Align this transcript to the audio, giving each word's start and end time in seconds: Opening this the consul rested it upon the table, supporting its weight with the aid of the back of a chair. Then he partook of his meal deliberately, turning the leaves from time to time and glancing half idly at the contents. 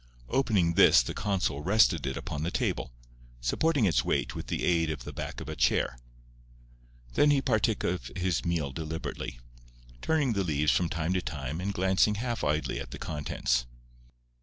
Opening 0.29 0.73
this 0.73 1.03
the 1.03 1.13
consul 1.13 1.61
rested 1.61 2.07
it 2.07 2.17
upon 2.17 2.41
the 2.41 2.49
table, 2.49 2.91
supporting 3.39 3.85
its 3.85 4.03
weight 4.03 4.33
with 4.33 4.47
the 4.47 4.63
aid 4.63 4.89
of 4.89 5.03
the 5.03 5.13
back 5.13 5.39
of 5.39 5.47
a 5.47 5.55
chair. 5.55 5.99
Then 7.13 7.29
he 7.29 7.39
partook 7.39 7.83
of 7.83 8.07
his 8.17 8.43
meal 8.43 8.71
deliberately, 8.71 9.39
turning 10.01 10.33
the 10.33 10.43
leaves 10.43 10.71
from 10.71 10.89
time 10.89 11.13
to 11.13 11.21
time 11.21 11.61
and 11.61 11.71
glancing 11.71 12.15
half 12.15 12.43
idly 12.43 12.79
at 12.79 12.89
the 12.89 12.97
contents. 12.97 13.67